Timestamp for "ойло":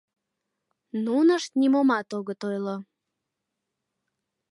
2.49-2.75